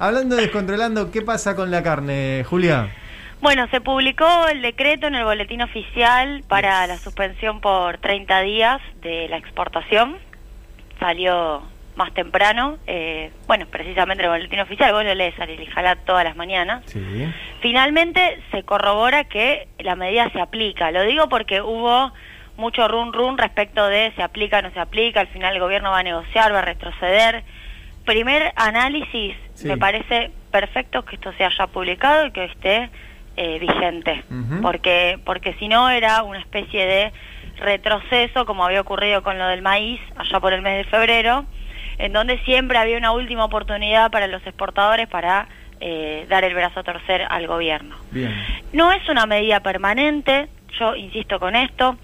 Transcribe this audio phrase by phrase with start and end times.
[0.00, 2.88] Hablando de descontrolando, ¿qué pasa con la carne, Julia?
[3.42, 8.80] Bueno, se publicó el decreto en el boletín oficial para la suspensión por 30 días
[9.02, 10.16] de la exportación.
[10.98, 11.62] Salió
[11.96, 15.34] más temprano, eh, bueno, precisamente el boletín oficial, vos lo lees,
[15.74, 16.82] Jala todas las mañanas.
[16.86, 17.30] Sí.
[17.60, 20.90] Finalmente se corrobora que la medida se aplica.
[20.92, 22.10] Lo digo porque hubo
[22.56, 25.98] mucho run run respecto de se aplica, no se aplica, al final el gobierno va
[25.98, 27.44] a negociar, va a retroceder.
[28.10, 29.68] Primer análisis, Sí.
[29.68, 32.90] me parece perfecto que esto sea ya publicado y que esté
[33.36, 34.24] eh, vigente,
[34.62, 37.12] porque porque si no era una especie de
[37.60, 41.44] retroceso como había ocurrido con lo del maíz allá por el mes de febrero,
[41.98, 45.46] en donde siempre había una última oportunidad para los exportadores para
[45.78, 47.94] eh, dar el brazo a torcer al gobierno.
[48.10, 48.34] Bien.
[48.72, 50.48] No es una medida permanente,
[50.80, 51.96] yo insisto con esto.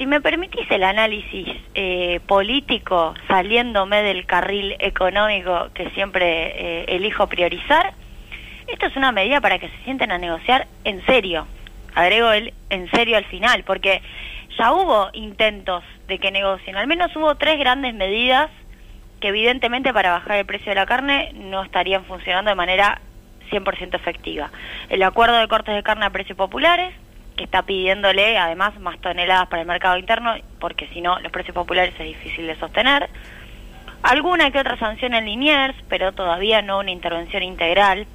[0.00, 7.26] Si me permitís el análisis eh, político, saliéndome del carril económico que siempre eh, elijo
[7.26, 7.92] priorizar,
[8.66, 11.46] esto es una medida para que se sienten a negociar en serio.
[11.94, 14.00] Agrego el en serio al final, porque
[14.56, 16.76] ya hubo intentos de que negocien.
[16.76, 18.48] Al menos hubo tres grandes medidas
[19.20, 23.02] que evidentemente para bajar el precio de la carne no estarían funcionando de manera
[23.50, 24.50] 100% efectiva.
[24.88, 26.94] El acuerdo de cortes de carne a precios populares,
[27.44, 31.94] está pidiéndole además más toneladas para el mercado interno, porque si no los precios populares
[31.98, 33.08] es difícil de sostener.
[34.02, 38.06] Alguna que otra sanción en Liniers, pero todavía no una intervención integral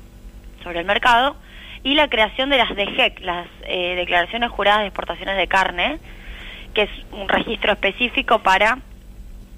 [0.63, 1.35] sobre el mercado.
[1.83, 5.99] Y la creación de las DGEC, las eh, Declaraciones Juradas de Exportaciones de Carne,
[6.73, 8.79] que es un registro específico para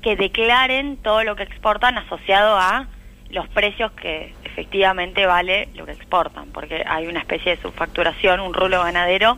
[0.02, 2.87] que declaren todo lo que exportan asociado a
[3.29, 8.53] los precios que efectivamente vale lo que exportan, porque hay una especie de subfacturación, un
[8.53, 9.37] rulo ganadero,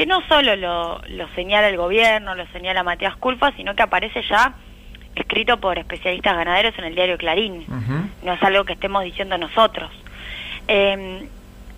[0.00, 4.22] que no solo lo, lo señala el gobierno, lo señala Matías Culpa, sino que aparece
[4.22, 4.54] ya
[5.14, 7.66] escrito por especialistas ganaderos en el diario Clarín.
[8.22, 9.90] No es algo que estemos diciendo nosotros.
[10.68, 11.28] Eh,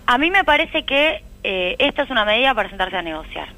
[0.05, 3.49] a mí me parece que eh, esta es una medida para sentarse a negociar.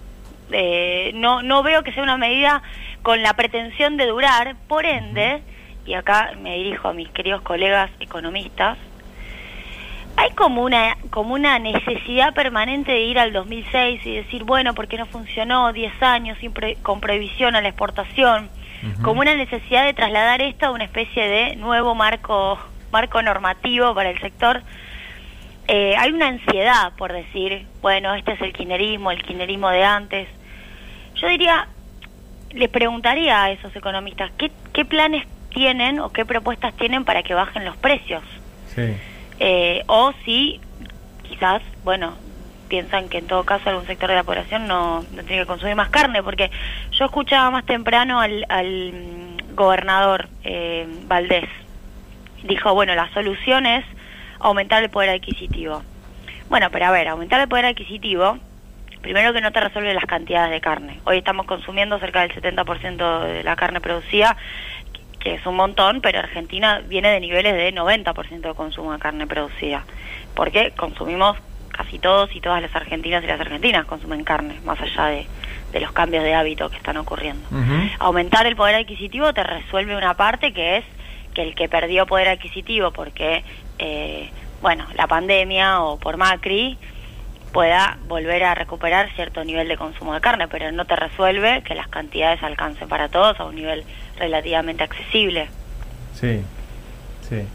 [0.52, 2.64] Eh, no, no veo que sea una medida
[3.04, 5.44] con la pretensión de durar, por ende,
[5.86, 8.80] y acá me dirijo a mis queridos colegas economistas,
[10.26, 14.88] hay como una, como una necesidad permanente de ir al 2006 y decir, bueno, ¿por
[14.88, 18.50] qué no funcionó 10 años sin pre- con prohibición a la exportación?
[19.02, 22.60] Como una necesidad de trasladar esto a una especie de nuevo marco,
[22.92, 24.62] marco normativo para el sector.
[25.68, 30.28] Eh, hay una ansiedad por decir, bueno, este es el kirchnerismo, el kirchnerismo de antes.
[31.16, 31.68] Yo diría,
[32.52, 37.34] les preguntaría a esos economistas, ¿qué, qué planes tienen o qué propuestas tienen para que
[37.34, 38.22] bajen los precios?
[38.76, 38.94] Sí.
[39.40, 40.60] Eh, o si
[41.24, 42.16] quizás, bueno,
[42.68, 45.90] piensan que en todo caso algún sector de la población no, tiene que consumir más
[45.90, 46.52] carne, porque
[46.92, 51.50] yo escuchaba más temprano al, al mm, gobernador eh, Valdés,
[52.44, 53.86] dijo, bueno, la solución es
[54.40, 55.84] aumentar el poder adquisitivo.
[56.50, 58.38] Bueno, pero a ver, aumentar el poder adquisitivo,
[59.02, 61.00] primero que no te resuelve las cantidades de carne.
[61.06, 64.38] Hoy estamos consumiendo cerca del 70% de la carne producida,
[65.26, 69.26] que es un montón, pero Argentina viene de niveles de 90% de consumo de carne
[69.26, 69.84] producida,
[70.36, 71.36] porque consumimos
[71.72, 75.26] casi todos y todas las argentinas y las argentinas consumen carne, más allá de,
[75.72, 77.44] de los cambios de hábito que están ocurriendo.
[77.98, 80.86] Aumentar el poder adquisitivo te resuelve una parte que es
[81.34, 83.44] que el que perdió poder adquisitivo porque,
[83.80, 84.30] eh,
[84.62, 86.78] bueno, la pandemia o por Macri,
[87.56, 91.74] pueda volver a recuperar cierto nivel de consumo de carne, pero no te resuelve que
[91.74, 93.86] las cantidades alcancen para todos a un nivel
[94.20, 95.48] relativamente accesible.
[96.16, 96.42] Sí.
[97.22, 97.48] Sí.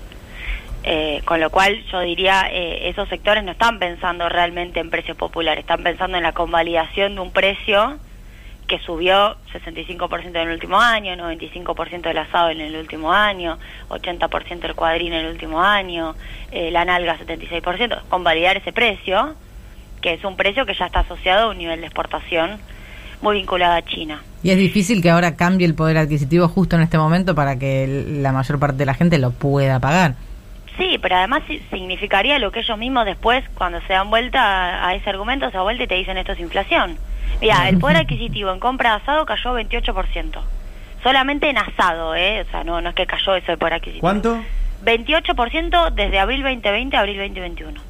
[0.84, 5.18] Eh, con lo cual yo diría, eh, esos sectores no están pensando realmente en precios
[5.18, 7.98] populares, están pensando en la convalidación de un precio
[8.68, 13.58] que subió 65% en el último año, 95% del asado en el último año,
[13.90, 16.14] 80% el cuadrín en el último año,
[16.52, 19.36] eh, la nalga 76%, convalidar ese precio,
[20.00, 22.58] que es un precio que ya está asociado a un nivel de exportación
[23.22, 24.22] muy vinculado a China.
[24.42, 27.86] Y es difícil que ahora cambie el poder adquisitivo justo en este momento para que
[28.22, 30.14] la mayor parte de la gente lo pueda pagar.
[30.78, 34.88] Sí, pero además si- significaría lo que ellos mismos después, cuando se dan vuelta a,
[34.88, 36.96] a ese argumento, se dan vuelta y te dicen esto es inflación.
[37.42, 40.40] Mira, el poder adquisitivo en compra de asado cayó 28%.
[41.02, 42.44] Solamente en asado, ¿eh?
[42.46, 44.00] O sea, no, no es que cayó eso el poder adquisitivo.
[44.00, 44.40] ¿Cuánto?
[44.84, 47.80] 28% desde abril 2020 a abril 2021.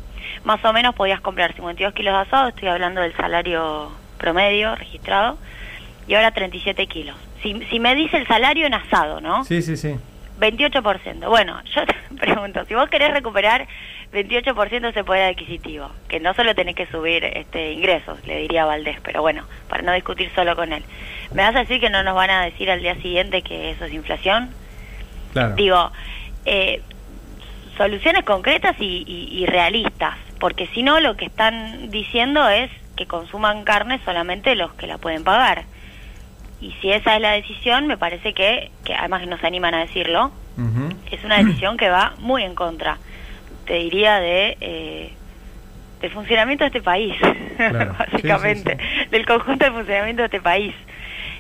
[0.45, 5.39] Más o menos podías comprar 52 kilos de asado, estoy hablando del salario promedio registrado,
[6.07, 7.17] y ahora 37 kilos.
[7.43, 9.45] Si, si me dice el salario en asado, ¿no?
[9.45, 9.97] Sí, sí, sí.
[10.41, 11.29] 28%.
[11.29, 13.69] Bueno, yo te pregunto, si vos querés recuperar
[14.13, 18.65] 28% de ese poder adquisitivo, que no solo tenés que subir este ingresos, le diría
[18.65, 20.83] a Valdés, pero bueno, para no discutir solo con él.
[21.33, 23.85] ¿Me vas a decir que no nos van a decir al día siguiente que eso
[23.85, 24.51] es inflación?
[25.33, 25.55] Claro.
[25.55, 25.93] Digo,
[26.45, 26.83] eh,
[27.85, 33.07] soluciones concretas y, y- y realistas, porque si no lo que están diciendo es que
[33.07, 35.65] consuman carne solamente los que la pueden pagar.
[36.61, 39.73] Y si esa es la decisión, me parece que, que además que no se animan
[39.75, 40.31] a decirlo,
[41.11, 42.99] es una decisión que va muy en contra,
[43.65, 45.13] te diría, de eh,
[46.03, 47.15] del funcionamiento de este país,
[47.57, 47.95] Claro.
[47.99, 50.75] básicamente, Sí, sí, del conjunto del funcionamiento de este país.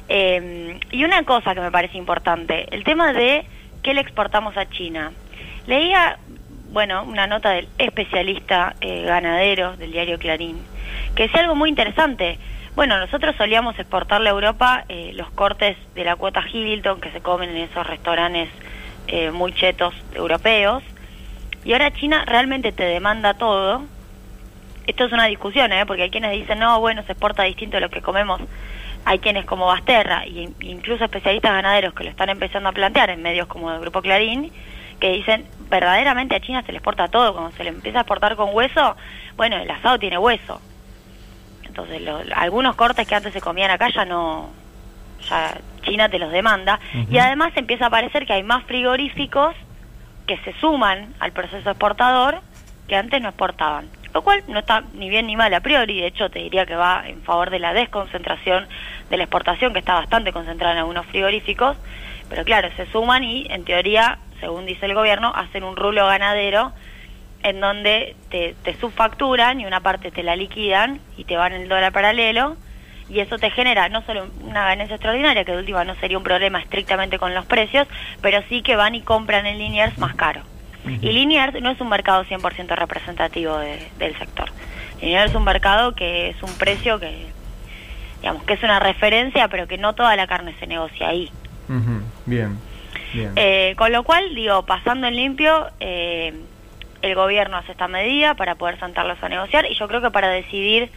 [0.08, 3.44] Eh, y una cosa que me parece importante, el tema de
[3.82, 5.12] qué le exportamos a China.
[5.66, 6.18] Leía,
[6.72, 10.58] bueno, una nota del especialista eh, ganadero del diario Clarín,
[11.14, 12.38] que decía algo muy interesante.
[12.76, 17.20] Bueno, nosotros solíamos exportarle a Europa eh, los cortes de la cuota Hilton que se
[17.20, 18.48] comen en esos restaurantes
[19.06, 20.82] eh, muy chetos europeos,
[21.64, 23.82] y ahora China realmente te demanda todo.
[24.86, 25.84] Esto es una discusión, ¿eh?
[25.86, 28.40] porque hay quienes dicen, no, bueno, se exporta distinto de lo que comemos.
[29.04, 33.22] Hay quienes como Basterra, y incluso especialistas ganaderos que lo están empezando a plantear en
[33.22, 34.50] medios como el Grupo Clarín,
[35.00, 37.32] que dicen, verdaderamente a China se le exporta todo.
[37.32, 38.96] Cuando se le empieza a exportar con hueso,
[39.36, 40.60] bueno, el asado tiene hueso.
[41.64, 44.50] Entonces, lo- algunos cortes que antes se comían acá ya no,
[45.28, 46.78] ya China te los demanda.
[47.10, 49.54] Y además empieza a parecer que hay más frigoríficos
[50.26, 52.40] que se suman al proceso exportador
[52.88, 53.88] que antes no exportaban.
[54.12, 56.74] Lo cual no está ni bien ni mal a priori, de hecho te diría que
[56.74, 58.66] va en favor de la desconcentración
[59.08, 61.76] de la exportación, que está bastante concentrada en algunos frigoríficos,
[62.28, 66.72] pero claro, se suman y en teoría, según dice el gobierno, hacen un rulo ganadero
[67.42, 71.68] en donde te, te subfacturan y una parte te la liquidan y te van el
[71.68, 72.56] dólar paralelo
[73.08, 76.22] y eso te genera no solo una ganancia extraordinaria, que de última no sería un
[76.24, 77.88] problema estrictamente con los precios,
[78.20, 80.42] pero sí que van y compran en Liniers más caro.
[81.02, 84.50] Y Liniers no es un mercado 100% representativo de- del sector.
[85.00, 87.26] Liniers es un mercado que es un precio que,
[88.20, 91.30] digamos, que es una referencia, pero que no toda la carne se negocia ahí.
[92.26, 92.58] Bien.
[93.14, 96.32] Eh, con lo cual, digo, pasando en limpio, eh,
[97.02, 100.28] el gobierno hace esta medida para poder sentarlos a negociar y yo creo que para
[100.28, 100.90] decidir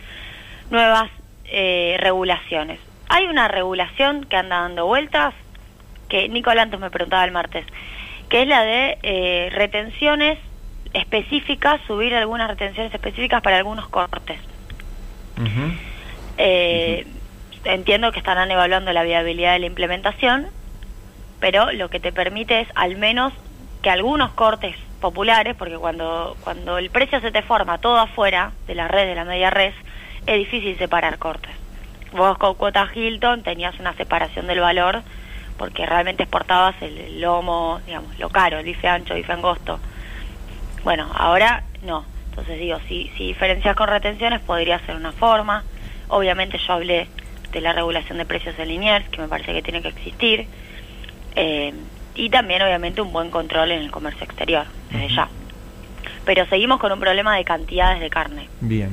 [0.69, 1.09] nuevas
[1.45, 2.79] eh, regulaciones.
[3.09, 5.33] Hay una regulación que anda dando vueltas,
[6.09, 7.65] que Nicolás antes me preguntaba el martes,
[8.29, 10.39] que es la de eh, retenciones
[10.93, 14.39] específicas, subir algunas retenciones específicas para algunos cortes.
[16.37, 17.05] Eh,
[17.65, 20.47] Entiendo que estarán evaluando la viabilidad de la implementación,
[21.43, 23.33] pero lo que te permite es al menos
[23.81, 28.75] que algunos cortes populares, porque cuando, cuando el precio se te forma todo afuera de
[28.75, 29.73] la red, de la media red,
[30.25, 31.51] es difícil separar cortes.
[32.13, 35.01] Vos con cuota Hilton tenías una separación del valor
[35.57, 39.81] porque realmente exportabas el, el lomo, digamos, lo caro, el bife ancho, bife angosto.
[40.85, 42.05] Bueno, ahora no.
[42.29, 45.65] Entonces digo, si, si diferencias con retenciones podría ser una forma.
[46.07, 47.09] Obviamente yo hablé
[47.51, 50.47] de la regulación de precios en Liniers, que me parece que tiene que existir.
[51.35, 51.73] Eh,
[52.15, 55.27] y también obviamente un buen control en el comercio exterior, desde ya.
[56.25, 58.47] Pero seguimos con un problema de cantidades de carne.
[58.61, 58.91] Bien,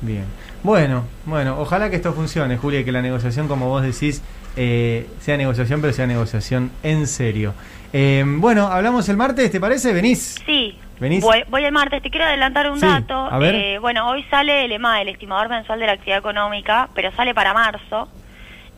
[0.00, 0.24] bien.
[0.62, 4.22] Bueno, bueno, ojalá que esto funcione, Julia, y que la negociación, como vos decís,
[4.56, 7.52] eh, sea negociación, pero sea negociación en serio.
[7.92, 9.92] Eh, bueno, hablamos el martes, ¿te parece?
[9.92, 10.40] ¿Venís?
[10.46, 11.22] Sí, ¿Venís?
[11.22, 12.02] voy, voy el martes.
[12.02, 13.14] Te quiero adelantar un Sí, dato.
[13.14, 13.54] a ver.
[13.54, 17.34] Eh, bueno, hoy sale el EMA, el estimador mensual de la actividad económica, pero sale
[17.34, 18.08] para marzo.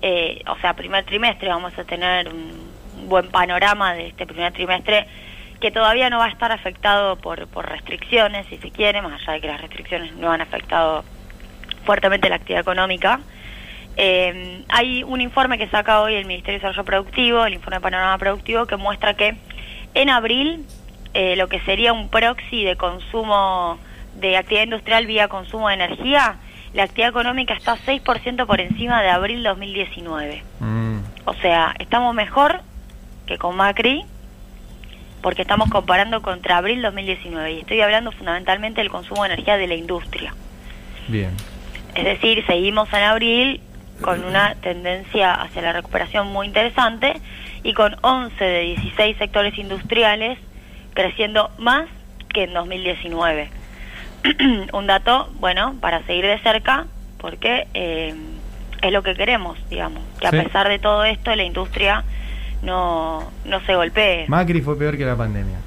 [0.02, 2.73] Eh, o sea, primer trimestre vamos a tener un
[3.08, 5.06] buen panorama de este primer trimestre
[5.60, 9.32] que todavía no va a estar afectado por, por restricciones, si se quiere, más allá
[9.32, 11.04] de que las restricciones no han afectado
[11.84, 13.20] fuertemente la actividad económica.
[13.96, 17.80] Eh, hay un informe que saca hoy el Ministerio de Desarrollo Productivo, el informe de
[17.80, 19.36] panorama productivo, que muestra que
[19.94, 20.66] en abril
[21.14, 23.78] eh, lo que sería un proxy de consumo
[24.16, 26.36] de actividad industrial vía consumo de energía,
[26.72, 30.42] la actividad económica está 6% por encima de abril 2019.
[30.60, 32.62] Mm, O sea, estamos mejor
[33.26, 34.04] que con Macri
[35.22, 39.66] porque estamos comparando contra abril 2019 y estoy hablando fundamentalmente del consumo de energía de
[39.66, 40.34] la industria.
[41.08, 41.30] bien.
[41.94, 43.60] Es decir, seguimos en abril
[44.02, 47.14] con una tendencia hacia la recuperación muy interesante
[47.62, 50.38] y con 11 de 16 sectores industriales
[50.92, 51.86] creciendo más
[52.28, 53.48] que en 2019.
[54.72, 56.86] Un dato, bueno, para seguir de cerca,
[57.18, 58.14] porque eh,
[58.82, 60.36] es lo que queremos, digamos, que a Sí.
[60.38, 62.04] pesar de todo esto la industria
[62.64, 64.26] no, no se golpee.
[64.28, 65.58] Macri fue peor que la pandemia.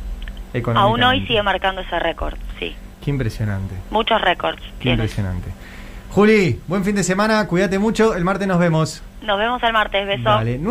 [0.75, 2.75] Aún hoy sigue marcando ese récord, sí.
[3.03, 4.61] Qué impresionante, Muchos récords.
[4.79, 5.49] qué impresionante.
[6.09, 9.03] Juli, buen fin de semana, cuídate mucho, el martes nos vemos.
[9.21, 10.23] Nos vemos el martes, beso.
[10.23, 10.57] Dale.